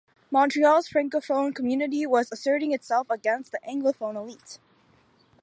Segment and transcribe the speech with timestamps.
[0.31, 4.57] Montreal's francophone community was asserting itself against the anglophone elite.